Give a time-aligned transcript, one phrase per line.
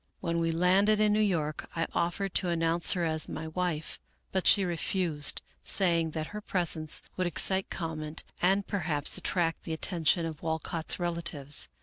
[0.19, 3.99] "When we landed in New York I offered to announce her as my wife,
[4.31, 10.25] but she refused, saying that her presence would excite comment and perhaps attract the attention
[10.25, 11.69] of Walcott's relatives.